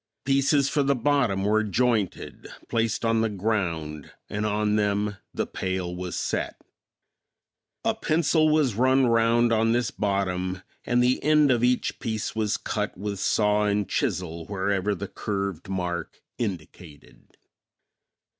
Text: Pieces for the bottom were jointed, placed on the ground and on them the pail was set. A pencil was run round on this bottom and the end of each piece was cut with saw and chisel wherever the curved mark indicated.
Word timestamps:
Pieces 0.25 0.67
for 0.67 0.81
the 0.81 0.95
bottom 0.95 1.43
were 1.43 1.63
jointed, 1.63 2.47
placed 2.69 3.05
on 3.05 3.21
the 3.21 3.29
ground 3.29 4.11
and 4.31 4.47
on 4.47 4.75
them 4.75 5.17
the 5.31 5.45
pail 5.45 5.95
was 5.95 6.15
set. 6.15 6.59
A 7.85 7.93
pencil 7.93 8.49
was 8.49 8.73
run 8.73 9.05
round 9.05 9.53
on 9.53 9.73
this 9.73 9.91
bottom 9.91 10.63
and 10.87 11.03
the 11.03 11.23
end 11.23 11.51
of 11.51 11.63
each 11.63 11.99
piece 11.99 12.35
was 12.35 12.57
cut 12.57 12.97
with 12.97 13.19
saw 13.19 13.65
and 13.65 13.87
chisel 13.87 14.47
wherever 14.47 14.95
the 14.95 15.07
curved 15.07 15.69
mark 15.69 16.19
indicated. 16.39 17.37